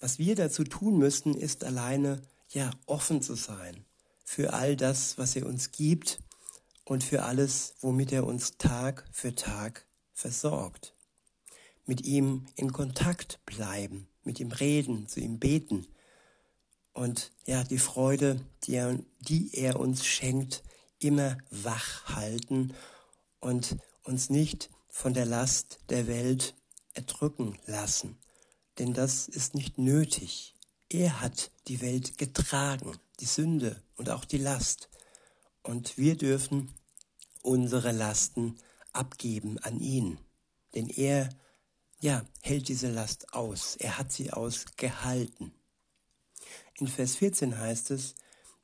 Was 0.00 0.18
wir 0.18 0.34
dazu 0.34 0.64
tun 0.64 0.98
müssen, 0.98 1.34
ist 1.34 1.64
alleine 1.64 2.20
ja 2.48 2.70
offen 2.86 3.22
zu 3.22 3.34
sein 3.34 3.84
für 4.24 4.52
all 4.52 4.76
das, 4.76 5.18
was 5.18 5.36
er 5.36 5.46
uns 5.46 5.72
gibt 5.72 6.18
und 6.84 7.04
für 7.04 7.24
alles, 7.24 7.74
womit 7.80 8.12
er 8.12 8.26
uns 8.26 8.58
Tag 8.58 9.08
für 9.12 9.34
Tag 9.34 9.86
versorgt. 10.12 10.94
Mit 11.86 12.02
ihm 12.02 12.46
in 12.54 12.72
Kontakt 12.72 13.40
bleiben, 13.46 14.08
mit 14.22 14.40
ihm 14.40 14.52
reden, 14.52 15.08
zu 15.08 15.20
ihm 15.20 15.38
beten, 15.38 15.86
und 16.98 17.30
ja, 17.46 17.62
die 17.62 17.78
Freude, 17.78 18.40
die 18.64 18.74
er, 18.74 18.98
die 19.20 19.54
er 19.54 19.78
uns 19.78 20.04
schenkt, 20.04 20.64
immer 20.98 21.38
wach 21.48 22.08
halten 22.08 22.74
und 23.38 23.76
uns 24.02 24.30
nicht 24.30 24.68
von 24.88 25.14
der 25.14 25.24
Last 25.24 25.78
der 25.90 26.08
Welt 26.08 26.56
erdrücken 26.94 27.56
lassen. 27.66 28.18
Denn 28.80 28.94
das 28.94 29.28
ist 29.28 29.54
nicht 29.54 29.78
nötig. 29.78 30.56
Er 30.90 31.20
hat 31.20 31.50
die 31.66 31.82
Welt 31.82 32.16
getragen, 32.16 32.96
die 33.20 33.26
Sünde 33.26 33.82
und 33.96 34.08
auch 34.08 34.24
die 34.24 34.38
Last. 34.38 34.88
Und 35.62 35.98
wir 35.98 36.16
dürfen 36.16 36.72
unsere 37.42 37.92
Lasten 37.92 38.56
abgeben 38.94 39.58
an 39.58 39.80
ihn. 39.80 40.18
Denn 40.74 40.88
er, 40.88 41.28
ja, 42.00 42.24
hält 42.40 42.68
diese 42.68 42.90
Last 42.90 43.34
aus. 43.34 43.76
Er 43.76 43.98
hat 43.98 44.12
sie 44.12 44.32
ausgehalten. 44.32 45.52
In 46.78 46.88
Vers 46.88 47.16
14 47.16 47.58
heißt 47.58 47.90
es, 47.90 48.14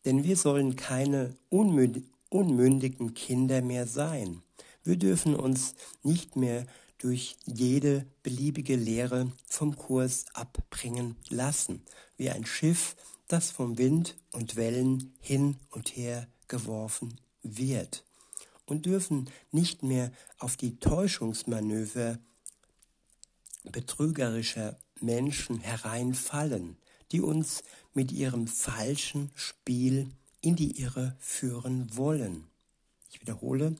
denn 0.07 0.25
wir 0.25 0.39
sollen 0.39 0.77
keine 0.77 1.37
unmündigen 1.51 3.13
Kinder 3.13 3.61
mehr 3.61 3.87
sein. 3.87 4.43
Wir 4.83 4.97
dürfen 4.97 5.35
uns 5.35 5.75
nicht 6.03 6.37
mehr 6.37 6.67
durch 6.99 7.37
jede 7.45 8.07
beliebige 8.23 8.77
Lehre 8.77 9.31
vom 9.47 9.77
Kurs 9.77 10.25
abbringen 10.33 11.17
lassen, 11.29 11.85
wie 12.17 12.31
ein 12.31 12.47
Schiff, 12.47 12.97
das 13.29 13.51
vom 13.51 13.79
Wind 13.79 14.17
und 14.33 14.57
Wellen 14.57 15.15
hin 15.21 15.57
und 15.71 15.97
her 15.97 16.29
geworfen 16.49 17.19
wird, 17.43 18.05
und 18.67 18.87
dürfen 18.87 19.31
nicht 19.51 19.83
mehr 19.83 20.13
auf 20.39 20.57
die 20.57 20.79
Täuschungsmanöver 20.79 22.19
betrügerischer 23.65 24.79
Menschen 25.01 25.61
hereinfallen, 25.61 26.77
die 27.13 27.21
uns 27.21 27.63
mit 27.93 28.13
ihrem 28.13 28.47
falschen 28.47 29.31
Spiel 29.35 30.11
in 30.41 30.57
die 30.57 30.81
Irre 30.81 31.17
führen 31.19 31.97
wollen. 31.97 32.47
Ich 33.11 33.21
wiederhole, 33.21 33.77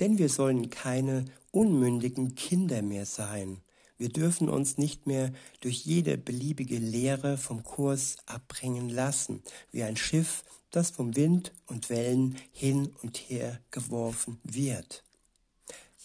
denn 0.00 0.18
wir 0.18 0.28
sollen 0.28 0.70
keine 0.70 1.24
unmündigen 1.50 2.34
Kinder 2.34 2.82
mehr 2.82 3.06
sein. 3.06 3.62
Wir 3.98 4.08
dürfen 4.08 4.48
uns 4.48 4.78
nicht 4.78 5.06
mehr 5.06 5.32
durch 5.60 5.84
jede 5.84 6.16
beliebige 6.16 6.78
Lehre 6.78 7.36
vom 7.36 7.64
Kurs 7.64 8.16
abbringen 8.26 8.88
lassen, 8.88 9.42
wie 9.72 9.82
ein 9.82 9.96
Schiff, 9.96 10.44
das 10.70 10.90
vom 10.90 11.16
Wind 11.16 11.52
und 11.66 11.90
Wellen 11.90 12.36
hin 12.52 12.94
und 13.02 13.16
her 13.16 13.60
geworfen 13.72 14.38
wird. 14.44 15.02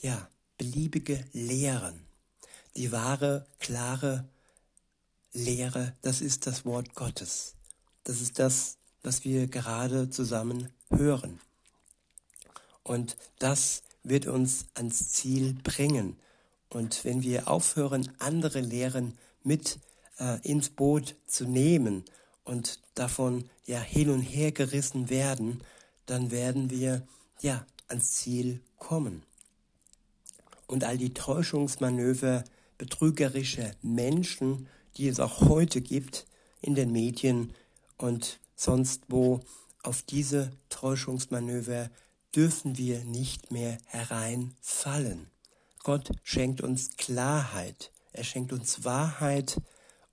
Ja, 0.01 0.27
beliebige 0.57 1.23
Lehren. 1.33 2.05
Die 2.75 2.91
wahre, 2.91 3.45
klare 3.59 4.27
Lehre, 5.33 5.95
das 6.01 6.21
ist 6.21 6.47
das 6.47 6.65
Wort 6.65 6.95
Gottes. 6.95 7.55
Das 8.03 8.21
ist 8.21 8.39
das, 8.39 8.77
was 9.03 9.23
wir 9.23 9.47
gerade 9.47 10.09
zusammen 10.09 10.69
hören. 10.89 11.39
Und 12.83 13.17
das 13.39 13.83
wird 14.03 14.27
uns 14.27 14.65
ans 14.73 15.09
Ziel 15.09 15.53
bringen. 15.63 16.17
Und 16.73 17.05
wenn 17.05 17.21
wir 17.21 17.47
aufhören, 17.47 18.11
andere 18.17 18.59
Lehren 18.59 19.13
mit 19.43 19.79
äh, 20.19 20.39
ins 20.41 20.69
Boot 20.69 21.15
zu 21.27 21.45
nehmen 21.45 22.03
und 22.43 22.79
davon 22.95 23.47
ja 23.65 23.79
hin 23.79 24.09
und 24.09 24.21
her 24.21 24.51
gerissen 24.51 25.09
werden, 25.09 25.61
dann 26.07 26.31
werden 26.31 26.71
wir 26.71 27.07
ja 27.41 27.65
ans 27.87 28.13
Ziel 28.13 28.59
kommen. 28.77 29.23
Und 30.65 30.83
all 30.83 30.97
die 30.97 31.13
Täuschungsmanöver 31.13 32.43
betrügerischer 32.79 33.71
Menschen, 33.83 34.67
die 34.97 35.07
es 35.07 35.19
auch 35.19 35.41
heute 35.41 35.79
gibt 35.79 36.25
in 36.59 36.73
den 36.73 36.91
Medien 36.91 37.53
und 37.97 38.39
sonst 38.55 39.03
wo, 39.09 39.41
auf 39.83 40.01
diese 40.01 40.51
Täuschungsmanöver 40.69 41.91
dürfen 42.35 42.77
wir 42.77 43.03
nicht 43.03 43.51
mehr 43.51 43.77
hereinfallen. 43.85 45.32
Gott 45.83 46.11
schenkt 46.23 46.61
uns 46.61 46.95
Klarheit, 46.95 47.91
er 48.13 48.23
schenkt 48.23 48.53
uns 48.53 48.85
Wahrheit 48.85 49.61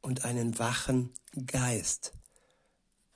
und 0.02 0.24
einen 0.24 0.58
wachen 0.58 1.10
Geist. 1.46 2.12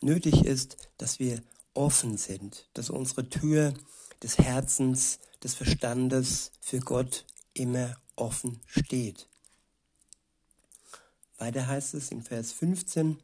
Nötig 0.01 0.45
ist, 0.45 0.77
dass 0.97 1.19
wir 1.19 1.43
offen 1.75 2.17
sind, 2.17 2.69
dass 2.75 2.91
unsere 2.91 3.29
Tür 3.29 3.75
des 4.23 4.39
Herzens, 4.39 5.19
des 5.43 5.55
Verstandes 5.57 6.53
für 6.61 6.79
Gott 6.79 7.25
immer 7.55 7.97
offen 8.15 8.61
steht. 8.67 9.29
Weiter 11.39 11.67
heißt 11.67 11.95
es 11.95 12.13
in 12.13 12.23
Vers 12.23 12.53
15, 12.53 13.19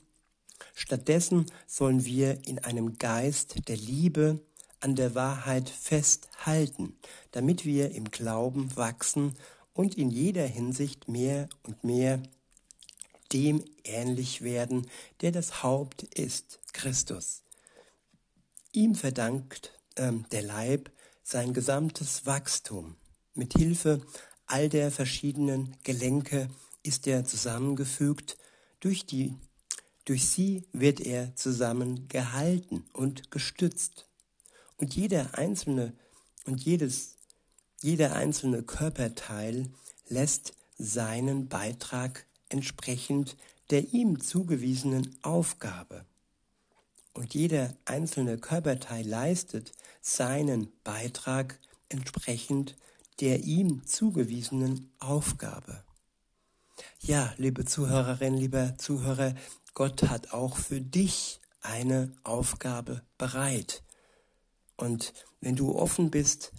Stattdessen 0.75 1.47
sollen 1.67 2.05
wir 2.05 2.47
in 2.47 2.59
einem 2.59 2.99
Geist 2.99 3.69
der 3.69 3.77
Liebe 3.77 4.41
an 4.81 4.97
der 4.97 5.15
Wahrheit 5.15 5.69
festhalten, 5.69 6.97
damit 7.33 7.65
wir 7.65 7.93
im 7.93 8.11
Glauben 8.11 8.77
wachsen 8.77 9.37
und 9.73 9.97
in 9.97 10.11
jeder 10.11 10.47
Hinsicht 10.47 11.09
mehr 11.09 11.49
und 11.63 11.85
mehr 11.85 12.23
dem 13.33 13.65
ähnlich 13.85 14.43
werden, 14.43 14.87
der 15.21 15.33
das 15.33 15.63
Haupt 15.63 16.03
ist, 16.03 16.61
Christus. 16.73 17.43
Ihm 18.73 18.95
verdankt 18.95 19.73
ähm, 19.97 20.27
der 20.33 20.43
Leib 20.43 20.91
sein 21.23 21.53
gesamtes 21.55 22.27
Wachstum. 22.27 22.97
Mit 23.35 23.55
Hilfe 23.55 24.01
all 24.47 24.69
der 24.69 24.91
verschiedenen 24.91 25.77
Gelenke 25.85 26.49
ist 26.83 27.07
er 27.07 27.25
zusammengefügt, 27.25 28.37
durch, 28.81 29.07
die, 29.07 29.37
durch 30.05 30.29
sie 30.29 30.65
wird 30.73 31.01
er 31.01 31.37
zusammengehalten 31.37 32.85
und 32.93 33.31
gestützt. 33.31 34.10
Und 34.81 34.97
jeder 34.97 35.37
einzelne 35.37 35.93
und 36.47 36.63
jedes, 36.65 37.17
jeder 37.83 38.17
einzelne 38.17 38.63
Körperteil 38.63 39.69
lässt 40.09 40.55
seinen 40.79 41.49
Beitrag 41.49 42.27
entsprechend 42.49 43.37
der 43.69 43.93
ihm 43.93 44.21
zugewiesenen 44.21 45.17
Aufgabe. 45.23 46.05
Und 47.13 47.35
jeder 47.35 47.75
einzelne 47.85 48.39
Körperteil 48.39 49.07
leistet 49.07 49.73
seinen 50.00 50.73
Beitrag 50.83 51.59
entsprechend 51.89 52.76
der 53.21 53.45
ihm 53.45 53.87
zugewiesenen 53.87 54.91
Aufgabe. 54.99 55.85
Ja, 57.00 57.35
liebe 57.37 57.67
Zuhörerin, 57.67 58.35
lieber 58.35 58.78
Zuhörer, 58.78 59.35
Gott 59.75 60.04
hat 60.04 60.33
auch 60.33 60.57
für 60.57 60.81
dich 60.81 61.41
eine 61.61 62.13
Aufgabe 62.25 63.02
bereit. 63.19 63.83
Und 64.80 65.12
wenn 65.43 65.56
du 65.56 65.76
offen 65.76 66.10
bist, 66.10 66.52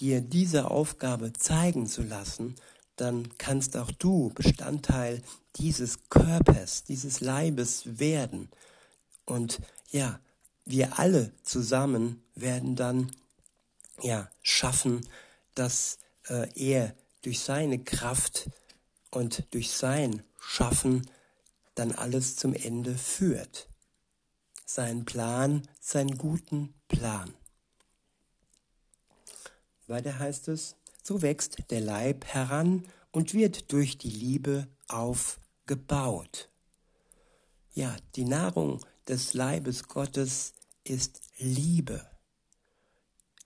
dir 0.00 0.20
diese 0.20 0.70
Aufgabe 0.70 1.32
zeigen 1.32 1.86
zu 1.86 2.02
lassen, 2.02 2.54
dann 2.94 3.36
kannst 3.36 3.76
auch 3.76 3.90
du 3.90 4.30
Bestandteil 4.34 5.22
dieses 5.56 6.08
Körpers, 6.08 6.84
dieses 6.84 7.20
Leibes 7.20 7.98
werden. 7.98 8.48
Und 9.24 9.60
ja, 9.90 10.20
wir 10.64 11.00
alle 11.00 11.32
zusammen 11.42 12.22
werden 12.36 12.76
dann 12.76 13.10
ja 14.02 14.30
schaffen, 14.42 15.06
dass 15.54 15.98
äh, 16.28 16.48
er 16.54 16.94
durch 17.22 17.40
seine 17.40 17.82
Kraft 17.82 18.48
und 19.10 19.46
durch 19.50 19.72
sein 19.72 20.22
Schaffen 20.38 21.10
dann 21.74 21.90
alles 21.92 22.36
zum 22.36 22.54
Ende 22.54 22.94
führt. 22.96 23.68
Sein 24.64 25.04
Plan, 25.04 25.66
seinen 25.80 26.18
guten 26.18 26.74
Plan. 26.86 27.37
Weiter 29.88 30.18
heißt 30.18 30.48
es, 30.48 30.76
so 31.02 31.22
wächst 31.22 31.70
der 31.70 31.80
Leib 31.80 32.26
heran 32.26 32.86
und 33.10 33.32
wird 33.32 33.72
durch 33.72 33.96
die 33.98 34.10
Liebe 34.10 34.68
aufgebaut. 34.88 36.50
Ja, 37.72 37.96
die 38.14 38.24
Nahrung 38.24 38.84
des 39.06 39.34
Leibes 39.34 39.88
Gottes 39.88 40.52
ist 40.84 41.22
Liebe. 41.38 42.06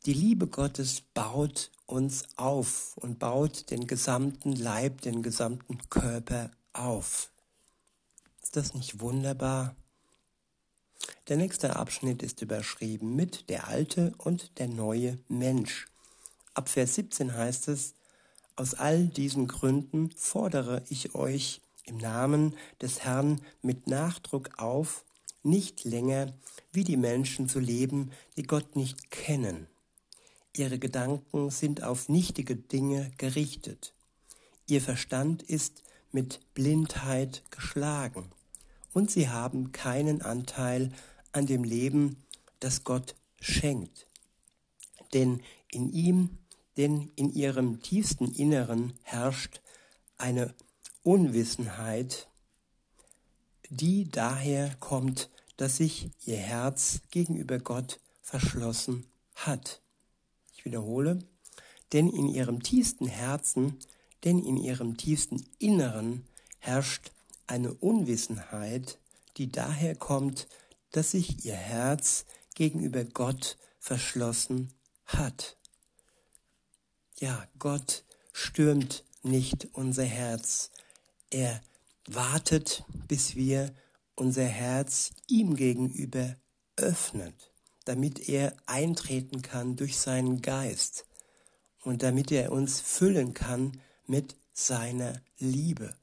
Die 0.04 0.14
Liebe 0.14 0.48
Gottes 0.48 1.00
baut 1.00 1.70
uns 1.86 2.26
auf 2.36 2.96
und 2.96 3.20
baut 3.20 3.70
den 3.70 3.86
gesamten 3.86 4.56
Leib, 4.56 5.02
den 5.02 5.22
gesamten 5.22 5.78
Körper 5.90 6.50
auf. 6.72 7.30
Ist 8.42 8.56
das 8.56 8.74
nicht 8.74 9.00
wunderbar? 9.00 9.76
Der 11.28 11.36
nächste 11.36 11.76
Abschnitt 11.76 12.22
ist 12.22 12.42
überschrieben 12.42 13.14
mit 13.14 13.48
der 13.48 13.68
alte 13.68 14.12
und 14.18 14.58
der 14.58 14.66
neue 14.66 15.18
Mensch. 15.28 15.91
Ab 16.54 16.68
Vers 16.68 16.96
17 16.96 17.34
heißt 17.34 17.68
es, 17.68 17.94
aus 18.56 18.74
all 18.74 19.06
diesen 19.06 19.48
Gründen 19.48 20.10
fordere 20.10 20.82
ich 20.90 21.14
euch 21.14 21.62
im 21.84 21.96
Namen 21.96 22.54
des 22.80 23.04
Herrn 23.04 23.40
mit 23.62 23.86
Nachdruck 23.86 24.50
auf, 24.58 25.04
nicht 25.42 25.84
länger 25.84 26.32
wie 26.72 26.84
die 26.84 26.98
Menschen 26.98 27.48
zu 27.48 27.58
leben, 27.58 28.10
die 28.36 28.42
Gott 28.42 28.76
nicht 28.76 29.10
kennen. 29.10 29.66
Ihre 30.54 30.78
Gedanken 30.78 31.50
sind 31.50 31.82
auf 31.82 32.10
nichtige 32.10 32.54
Dinge 32.56 33.10
gerichtet. 33.16 33.94
Ihr 34.66 34.82
Verstand 34.82 35.42
ist 35.42 35.82
mit 36.12 36.40
Blindheit 36.52 37.42
geschlagen 37.50 38.30
und 38.92 39.10
sie 39.10 39.30
haben 39.30 39.72
keinen 39.72 40.20
Anteil 40.20 40.92
an 41.32 41.46
dem 41.46 41.64
Leben, 41.64 42.18
das 42.60 42.84
Gott 42.84 43.14
schenkt. 43.40 44.06
Denn 45.14 45.40
in 45.70 45.90
ihm 45.90 46.38
denn 46.76 47.10
in 47.16 47.32
ihrem 47.32 47.82
tiefsten 47.82 48.32
Inneren 48.32 48.94
herrscht 49.02 49.60
eine 50.16 50.54
Unwissenheit, 51.02 52.28
die 53.70 54.10
daher 54.10 54.74
kommt, 54.76 55.30
dass 55.56 55.78
sich 55.78 56.10
ihr 56.24 56.36
Herz 56.36 57.00
gegenüber 57.10 57.58
Gott 57.58 58.00
verschlossen 58.22 59.06
hat. 59.34 59.82
Ich 60.54 60.64
wiederhole, 60.64 61.18
denn 61.92 62.08
in 62.08 62.28
ihrem 62.28 62.62
tiefsten 62.62 63.06
Herzen, 63.06 63.78
denn 64.24 64.38
in 64.38 64.56
ihrem 64.56 64.96
tiefsten 64.96 65.44
Inneren 65.58 66.26
herrscht 66.58 67.10
eine 67.46 67.74
Unwissenheit, 67.74 68.98
die 69.36 69.50
daher 69.50 69.96
kommt, 69.96 70.48
dass 70.92 71.12
sich 71.12 71.44
ihr 71.44 71.54
Herz 71.54 72.24
gegenüber 72.54 73.04
Gott 73.04 73.58
verschlossen 73.78 74.72
hat. 75.06 75.56
Ja, 77.20 77.46
Gott 77.58 78.04
stürmt 78.32 79.04
nicht 79.22 79.68
unser 79.72 80.04
Herz. 80.04 80.70
Er 81.30 81.60
wartet, 82.06 82.84
bis 83.08 83.36
wir 83.36 83.72
unser 84.16 84.44
Herz 84.44 85.10
ihm 85.28 85.54
gegenüber 85.54 86.36
öffnet, 86.76 87.52
damit 87.84 88.28
er 88.28 88.54
eintreten 88.66 89.42
kann 89.42 89.76
durch 89.76 89.98
seinen 89.98 90.42
Geist 90.42 91.06
und 91.82 92.02
damit 92.02 92.30
er 92.32 92.52
uns 92.52 92.80
füllen 92.80 93.34
kann 93.34 93.80
mit 94.06 94.36
seiner 94.52 95.20
Liebe. 95.38 95.94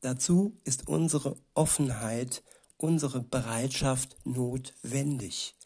Dazu 0.00 0.56
ist 0.64 0.88
unsere 0.88 1.36
Offenheit, 1.54 2.42
unsere 2.76 3.20
Bereitschaft 3.20 4.16
notwendig. 4.24 5.56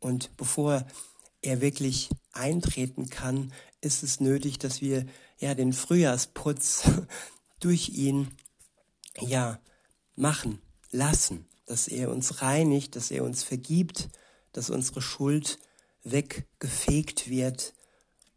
Und 0.00 0.36
bevor 0.36 0.86
er 1.44 1.60
wirklich 1.60 2.08
eintreten 2.32 3.10
kann, 3.10 3.52
ist 3.80 4.02
es 4.02 4.20
nötig, 4.20 4.58
dass 4.58 4.80
wir 4.80 5.06
ja 5.38 5.54
den 5.54 5.72
Frühjahrsputz 5.72 6.90
durch 7.60 7.90
ihn, 7.90 8.28
ja, 9.20 9.60
machen, 10.16 10.60
lassen, 10.90 11.46
dass 11.66 11.88
er 11.88 12.10
uns 12.10 12.40
reinigt, 12.42 12.96
dass 12.96 13.10
er 13.10 13.24
uns 13.24 13.42
vergibt, 13.42 14.08
dass 14.52 14.70
unsere 14.70 15.02
Schuld 15.02 15.58
weggefegt 16.02 17.28
wird 17.28 17.74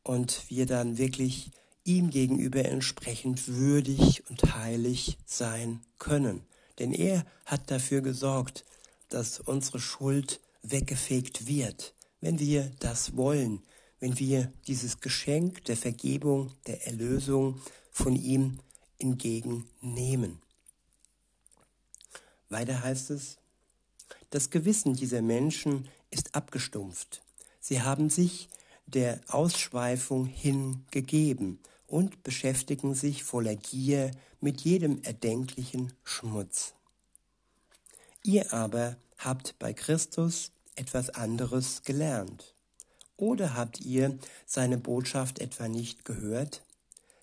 und 0.03 0.49
wir 0.49 0.65
dann 0.65 0.97
wirklich 0.97 1.51
ihm 1.83 2.09
gegenüber 2.09 2.65
entsprechend 2.65 3.47
würdig 3.47 4.23
und 4.29 4.55
heilig 4.55 5.17
sein 5.25 5.81
können. 5.99 6.45
Denn 6.79 6.91
er 6.93 7.25
hat 7.45 7.71
dafür 7.71 8.01
gesorgt, 8.01 8.65
dass 9.09 9.39
unsere 9.39 9.79
Schuld 9.79 10.41
weggefegt 10.61 11.47
wird, 11.47 11.93
wenn 12.21 12.39
wir 12.39 12.71
das 12.79 13.15
wollen, 13.15 13.61
wenn 13.99 14.17
wir 14.19 14.51
dieses 14.67 14.99
Geschenk 14.99 15.65
der 15.65 15.77
Vergebung, 15.77 16.51
der 16.67 16.85
Erlösung 16.87 17.61
von 17.91 18.15
ihm 18.15 18.59
entgegennehmen. 18.99 20.39
Weiter 22.49 22.81
heißt 22.81 23.11
es, 23.11 23.37
das 24.29 24.49
Gewissen 24.49 24.93
dieser 24.93 25.21
Menschen 25.21 25.87
ist 26.11 26.35
abgestumpft. 26.35 27.21
Sie 27.59 27.81
haben 27.81 28.09
sich 28.09 28.49
der 28.85 29.19
Ausschweifung 29.27 30.25
hingegeben 30.25 31.59
und 31.87 32.23
beschäftigen 32.23 32.93
sich 32.93 33.23
voller 33.23 33.55
Gier 33.55 34.11
mit 34.39 34.61
jedem 34.61 35.01
erdenklichen 35.03 35.93
Schmutz. 36.03 36.73
Ihr 38.23 38.53
aber 38.53 38.97
habt 39.17 39.57
bei 39.59 39.73
Christus 39.73 40.51
etwas 40.77 41.09
anderes 41.09 41.83
gelernt. 41.83 42.53
Oder 43.17 43.55
habt 43.55 43.81
ihr 43.81 44.17
seine 44.45 44.77
Botschaft 44.77 45.39
etwa 45.39 45.67
nicht 45.67 46.05
gehört? 46.05 46.63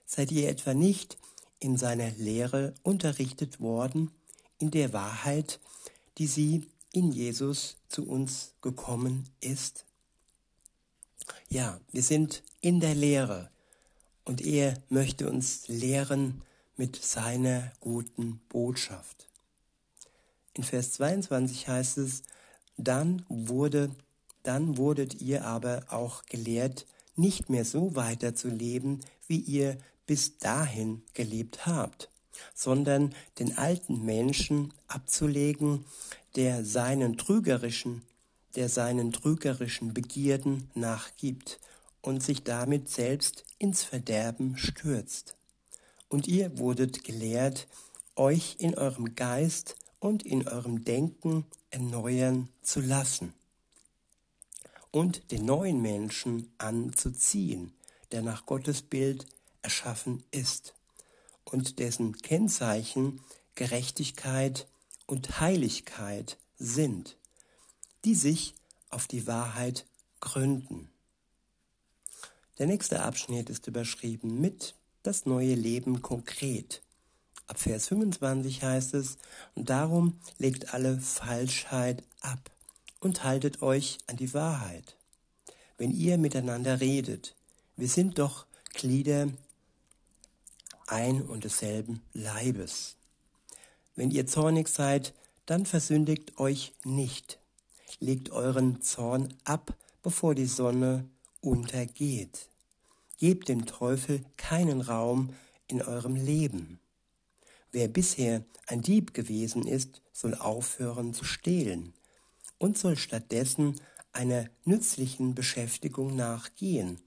Seid 0.07 0.33
ihr 0.33 0.49
etwa 0.49 0.75
nicht 0.75 1.19
in 1.61 1.77
seiner 1.77 2.11
Lehre 2.11 2.75
unterrichtet 2.83 3.61
worden, 3.61 4.11
in 4.59 4.71
der 4.71 4.93
Wahrheit, 4.93 5.61
die 6.19 6.27
sie 6.27 6.69
in 6.93 7.13
Jesus 7.13 7.77
zu 7.89 8.07
uns 8.07 8.55
gekommen 8.61 9.29
ist? 9.41 9.87
Ja, 11.49 11.81
wir 11.93 12.03
sind 12.03 12.43
in 12.61 12.81
der 12.81 12.95
Lehre 12.95 13.51
und 14.25 14.41
er 14.43 14.83
möchte 14.89 15.29
uns 15.31 15.69
lehren 15.69 16.43
mit 16.77 16.97
seiner 16.97 17.73
guten 17.81 18.41
Botschaft. 18.49 19.29
In 20.55 20.65
Vers 20.65 20.93
22 20.93 21.69
heißt 21.69 21.99
es, 21.99 22.23
dann 22.77 23.25
wurde, 23.29 23.91
dann 24.43 24.77
wurdet 24.77 25.21
ihr 25.21 25.45
aber 25.45 25.85
auch 25.91 26.25
gelehrt, 26.25 26.87
nicht 27.17 27.49
mehr 27.49 27.65
so 27.65 27.95
weiterzuleben, 27.95 29.01
wie 29.27 29.39
ihr 29.39 29.79
bis 30.07 30.39
dahin 30.39 31.03
gelebt 31.15 31.67
habt, 31.67 32.11
sondern 32.55 33.15
den 33.39 33.57
alten 33.57 34.05
Menschen 34.05 34.73
abzulegen, 34.89 35.85
der 36.37 36.65
seinen 36.65 37.17
trügerischen, 37.17 38.03
der 38.57 38.69
seinen 38.69 39.13
trügerischen 39.13 39.95
Begierden 39.95 40.69
nachgibt 40.75 41.61
und 42.03 42.23
sich 42.23 42.43
damit 42.43 42.89
selbst 42.89 43.45
ins 43.59 43.83
Verderben 43.83 44.59
stürzt. 44.59 45.37
Und 46.09 46.29
ihr 46.29 46.59
wurdet 46.59 47.03
gelehrt, 47.05 47.67
euch 48.17 48.57
in 48.59 48.77
eurem 48.77 49.15
Geist 49.15 49.77
und 50.05 50.23
in 50.23 50.47
eurem 50.47 50.85
Denken 50.85 51.47
erneuern 51.71 52.51
zu 52.61 52.83
lassen 52.83 53.33
und 54.91 55.33
den 55.33 55.47
neuen 55.47 55.81
Menschen 55.81 56.53
anzuziehen, 56.59 57.73
der 58.13 58.21
nach 58.21 58.45
Gottes 58.45 58.83
Bild 58.83 59.25
erschaffen 59.63 60.23
ist 60.31 60.75
und 61.47 61.79
dessen 61.79 62.19
Kennzeichen 62.19 63.23
Gerechtigkeit 63.55 64.69
und 65.07 65.41
Heiligkeit 65.41 66.37
sind, 66.59 67.17
die 68.05 68.15
sich 68.15 68.55
auf 68.91 69.07
die 69.07 69.27
Wahrheit 69.27 69.87
gründen. 70.21 70.91
Der 72.59 72.67
nächste 72.67 73.01
Abschnitt 73.01 73.49
ist 73.49 73.69
überschrieben 73.69 74.39
mit 74.39 74.75
das 75.03 75.25
neue 75.25 75.55
Leben 75.55 76.03
konkret. 76.03 76.84
Ab 77.47 77.59
Vers 77.59 77.89
25 77.89 78.63
heißt 78.63 78.95
es, 78.95 79.19
und 79.55 79.69
darum 79.71 80.19
legt 80.39 80.73
alle 80.73 80.99
Falschheit 80.99 82.03
ab 82.21 82.51
und 83.01 83.23
haltet 83.23 83.61
euch 83.61 83.99
an 84.07 84.17
die 84.17 84.33
Wahrheit. 84.33 84.97
Wenn 85.77 85.91
ihr 85.91 86.17
miteinander 86.17 86.81
redet, 86.81 87.35
wir 87.77 87.89
sind 87.89 88.19
doch 88.19 88.47
Glieder 88.73 89.29
ein 90.87 91.23
und 91.23 91.45
desselben 91.45 92.03
Leibes. 92.13 92.97
Wenn 93.97 94.11
ihr 94.11 94.27
zornig 94.27 94.69
seid, 94.69 95.15
dann 95.47 95.67
versündigt 95.67 96.39
euch 96.39 96.73
nicht. 96.85 97.39
Legt 98.01 98.31
euren 98.31 98.81
Zorn 98.83 99.35
ab, 99.45 99.77
bevor 100.03 100.35
die 100.35 100.47
Sonne 100.47 101.09
untergeht. 101.41 102.49
Gebt 103.19 103.49
dem 103.49 103.67
Teufel 103.67 104.25
keinen 104.37 104.81
Raum 104.81 105.35
in 105.69 105.83
eurem 105.83 106.17
Leben. 106.17 106.81
Wer 107.75 107.89
bisher 107.89 108.45
ein 108.69 108.83
Dieb 108.83 109.15
gewesen 109.15 109.67
ist, 109.67 110.01
soll 110.13 110.37
aufhören 110.37 111.13
zu 111.13 111.25
stehlen 111.25 111.93
und 112.57 112.79
soll 112.79 112.97
stattdessen 112.97 113.81
einer 114.13 114.49
nützlichen 114.65 115.35
Beschäftigung 115.35 116.15
nachgehen, 116.15 117.01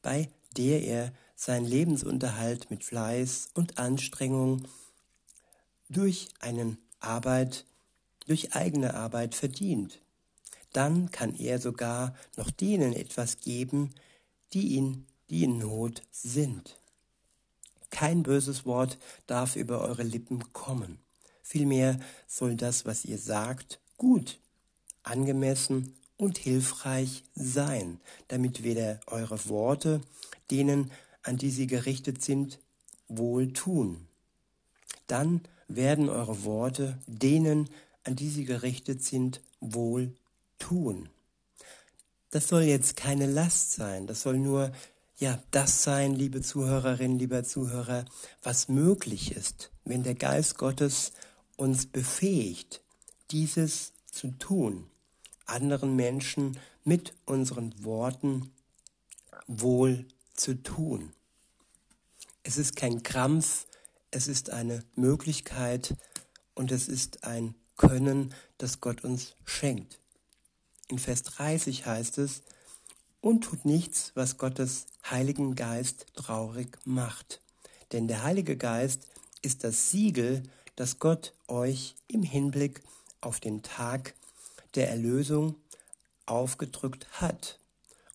bei 0.00 0.28
der 0.56 0.84
er 0.84 1.12
seinen 1.34 1.66
Lebensunterhalt 1.66 2.70
mit 2.70 2.84
Fleiß 2.84 3.48
und 3.54 3.78
Anstrengung 3.78 4.68
durch 5.88 6.28
einen 6.38 6.78
Arbeit, 7.00 7.64
durch 8.28 8.54
eigene 8.54 8.94
Arbeit 8.94 9.34
verdient. 9.34 10.00
Dann 10.72 11.10
kann 11.10 11.34
er 11.34 11.58
sogar 11.58 12.14
noch 12.36 12.52
denen 12.52 12.92
etwas 12.92 13.40
geben, 13.40 13.92
die 14.52 14.68
ihn, 14.76 15.08
die 15.30 15.42
in 15.42 15.58
Not 15.58 16.02
sind. 16.12 16.79
Kein 17.90 18.22
böses 18.22 18.66
Wort 18.66 18.98
darf 19.26 19.56
über 19.56 19.80
eure 19.80 20.02
Lippen 20.02 20.52
kommen. 20.52 20.98
Vielmehr 21.42 21.98
soll 22.26 22.54
das, 22.54 22.86
was 22.86 23.04
ihr 23.04 23.18
sagt, 23.18 23.80
gut, 23.96 24.38
angemessen 25.02 25.94
und 26.16 26.38
hilfreich 26.38 27.24
sein, 27.34 28.00
damit 28.28 28.62
weder 28.62 29.00
eure 29.06 29.48
Worte 29.48 30.00
denen, 30.50 30.90
an 31.22 31.36
die 31.36 31.50
sie 31.50 31.66
gerichtet 31.66 32.22
sind, 32.22 32.58
wohl 33.08 33.52
tun. 33.52 34.06
Dann 35.06 35.40
werden 35.68 36.08
eure 36.08 36.44
Worte 36.44 36.98
denen, 37.06 37.68
an 38.04 38.16
die 38.16 38.28
sie 38.28 38.44
gerichtet 38.44 39.02
sind, 39.02 39.40
wohl 39.60 40.14
tun. 40.58 41.08
Das 42.30 42.48
soll 42.48 42.62
jetzt 42.62 42.96
keine 42.96 43.26
Last 43.26 43.72
sein, 43.72 44.06
das 44.06 44.22
soll 44.22 44.38
nur 44.38 44.72
ja, 45.20 45.38
das 45.50 45.82
sein, 45.82 46.14
liebe 46.14 46.40
Zuhörerinnen, 46.40 47.18
lieber 47.18 47.44
Zuhörer, 47.44 48.06
was 48.42 48.68
möglich 48.68 49.32
ist, 49.36 49.70
wenn 49.84 50.02
der 50.02 50.14
Geist 50.14 50.56
Gottes 50.56 51.12
uns 51.56 51.84
befähigt, 51.84 52.82
dieses 53.30 53.92
zu 54.06 54.30
tun, 54.38 54.88
anderen 55.44 55.94
Menschen 55.94 56.58
mit 56.84 57.12
unseren 57.26 57.84
Worten 57.84 58.50
wohl 59.46 60.06
zu 60.32 60.54
tun. 60.54 61.12
Es 62.42 62.56
ist 62.56 62.74
kein 62.74 63.02
Krampf, 63.02 63.66
es 64.10 64.26
ist 64.26 64.48
eine 64.48 64.82
Möglichkeit 64.94 65.96
und 66.54 66.72
es 66.72 66.88
ist 66.88 67.24
ein 67.24 67.54
Können, 67.76 68.34
das 68.56 68.80
Gott 68.80 69.04
uns 69.04 69.36
schenkt. 69.44 70.00
In 70.88 70.98
Vers 70.98 71.24
30 71.24 71.84
heißt 71.84 72.16
es, 72.16 72.42
und 73.20 73.42
tut 73.42 73.64
nichts, 73.64 74.12
was 74.14 74.38
Gottes 74.38 74.86
Heiligen 75.08 75.54
Geist 75.54 76.06
traurig 76.14 76.78
macht. 76.84 77.40
Denn 77.92 78.08
der 78.08 78.22
Heilige 78.22 78.56
Geist 78.56 79.06
ist 79.42 79.64
das 79.64 79.90
Siegel, 79.90 80.42
das 80.76 80.98
Gott 80.98 81.32
euch 81.48 81.94
im 82.08 82.22
Hinblick 82.22 82.82
auf 83.20 83.40
den 83.40 83.62
Tag 83.62 84.14
der 84.74 84.88
Erlösung 84.88 85.56
aufgedrückt 86.26 87.06
hat, 87.20 87.58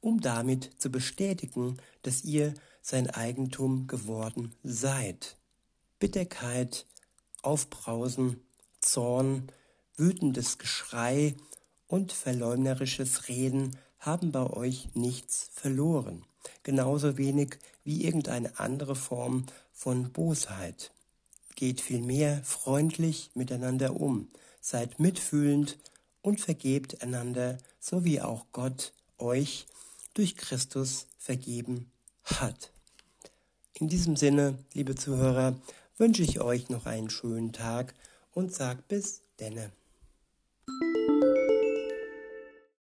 um 0.01 0.21
damit 0.21 0.71
zu 0.77 0.89
bestätigen, 0.89 1.77
dass 2.03 2.23
ihr 2.23 2.53
sein 2.81 3.09
Eigentum 3.09 3.87
geworden 3.87 4.53
seid. 4.63 5.35
Bitterkeit, 5.99 6.85
Aufbrausen, 7.41 8.41
Zorn, 8.79 9.51
wütendes 9.97 10.57
Geschrei 10.57 11.35
und 11.87 12.11
verleumderisches 12.11 13.27
Reden 13.27 13.77
haben 13.99 14.31
bei 14.31 14.45
euch 14.45 14.89
nichts 14.93 15.49
verloren, 15.53 16.23
genauso 16.63 17.17
wenig 17.17 17.57
wie 17.83 18.03
irgendeine 18.03 18.59
andere 18.59 18.95
Form 18.95 19.45
von 19.73 20.11
Bosheit. 20.11 20.91
Geht 21.55 21.81
vielmehr 21.81 22.41
freundlich 22.43 23.31
miteinander 23.33 23.99
um, 23.99 24.27
seid 24.61 24.99
mitfühlend 24.99 25.77
und 26.21 26.41
vergebt 26.41 27.01
einander, 27.01 27.57
so 27.79 28.03
wie 28.03 28.21
auch 28.21 28.45
Gott 28.51 28.93
euch 29.17 29.67
durch 30.13 30.35
Christus 30.35 31.07
vergeben 31.17 31.91
hat. 32.23 32.71
In 33.73 33.87
diesem 33.87 34.15
Sinne, 34.15 34.57
liebe 34.73 34.95
Zuhörer, 34.95 35.55
wünsche 35.97 36.23
ich 36.23 36.41
euch 36.41 36.69
noch 36.69 36.85
einen 36.85 37.09
schönen 37.09 37.53
Tag 37.53 37.93
und 38.33 38.53
sag 38.53 38.87
bis 38.87 39.21
denne. 39.39 39.71